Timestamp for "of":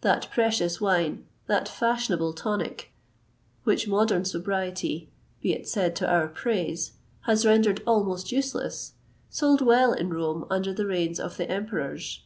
11.20-11.36